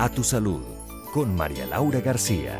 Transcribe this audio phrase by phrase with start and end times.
[0.00, 0.62] A tu salud
[1.12, 2.56] con María Laura García.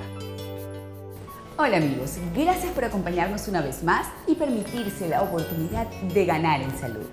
[1.57, 6.77] Hola amigos, gracias por acompañarnos una vez más y permitirse la oportunidad de ganar en
[6.77, 7.07] salud.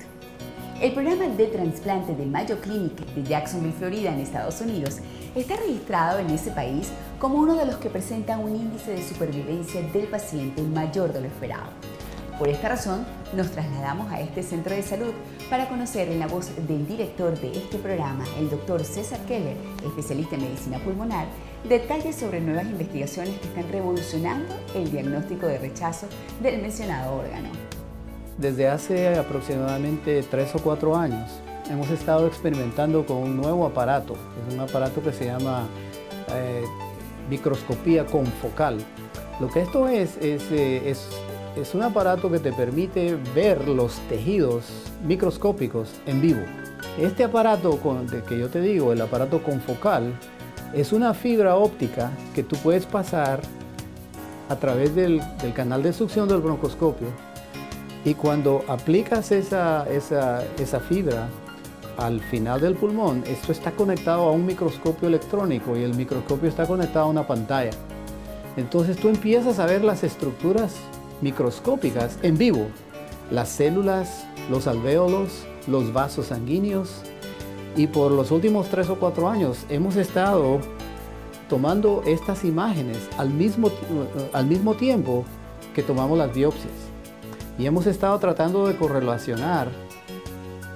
[0.82, 4.98] El programa de trasplante de Mayo Clinic de Jacksonville, Florida, en Estados Unidos,
[5.36, 6.90] está registrado en ese país
[7.20, 11.28] como uno de los que presenta un índice de supervivencia del paciente mayor de lo
[11.28, 11.70] esperado.
[12.38, 15.14] Por esta razón, nos trasladamos a este centro de salud
[15.50, 20.36] para conocer en la voz del director de este programa, el doctor César Keller, especialista
[20.36, 21.28] en medicina pulmonar,
[21.70, 26.08] detalles sobre nuevas investigaciones que están revolucionando el diagnóstico de rechazo
[26.42, 27.48] del mencionado órgano.
[28.38, 31.32] Desde hace aproximadamente tres o cuatro años
[31.70, 35.68] hemos estado experimentando con un nuevo aparato, es un aparato que se llama
[36.34, 36.66] eh,
[37.30, 38.78] microscopía confocal.
[39.40, 41.08] Lo que esto es, es, eh, es
[41.56, 44.66] es un aparato que te permite ver los tejidos
[45.06, 46.42] microscópicos en vivo.
[47.00, 47.80] Este aparato
[48.28, 50.14] que yo te digo, el aparato confocal,
[50.74, 53.40] es una fibra óptica que tú puedes pasar
[54.50, 55.22] a través del,
[55.56, 57.08] canal de succión del broncoscopio
[58.04, 61.28] y cuando aplicas esa, esa fibra
[61.98, 66.66] al final del pulmón, esto está conectado a un microscopio electrónico y el microscopio está
[66.66, 67.72] conectado a una pantalla.
[68.58, 70.76] Entonces tú empiezas a ver las estructuras
[71.26, 72.68] microscópicas en vivo,
[73.32, 77.02] las células, los alvéolos, los vasos sanguíneos
[77.76, 80.60] y por los últimos tres o cuatro años hemos estado
[81.50, 83.72] tomando estas imágenes al mismo,
[84.34, 85.26] al mismo tiempo
[85.74, 86.74] que tomamos las biopsias.
[87.58, 89.70] Y hemos estado tratando de correlacionar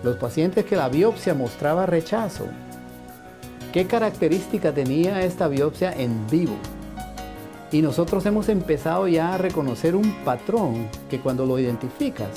[0.01, 2.47] los pacientes que la biopsia mostraba rechazo.
[3.71, 6.55] ¿Qué característica tenía esta biopsia en vivo?
[7.71, 12.29] Y nosotros hemos empezado ya a reconocer un patrón que cuando lo identificas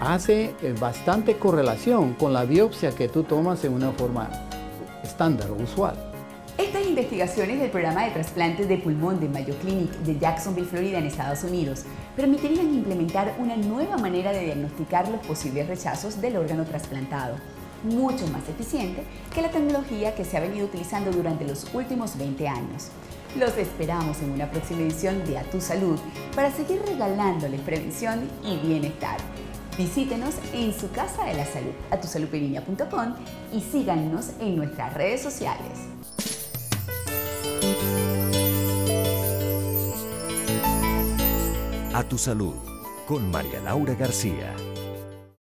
[0.00, 4.30] hace eh, bastante correlación con la biopsia que tú tomas en una forma
[5.02, 5.94] estándar o usual.
[6.56, 11.06] Estas investigaciones del programa de trasplantes de pulmón de Mayo Clinic de Jacksonville, Florida, en
[11.06, 11.84] Estados Unidos,
[12.16, 17.36] permitirían implementar una nueva manera de diagnosticar los posibles rechazos del órgano trasplantado,
[17.82, 19.02] mucho más eficiente
[19.34, 22.88] que la tecnología que se ha venido utilizando durante los últimos 20 años.
[23.38, 25.98] Los esperamos en una próxima edición de A Tu Salud
[26.34, 29.18] para seguir regalándoles prevención y bienestar.
[29.78, 33.14] Visítenos en su casa de la salud, atusaludperinia.com
[33.52, 35.78] y síganos en nuestras redes sociales.
[41.94, 42.54] A tu salud
[43.06, 44.54] con María Laura García.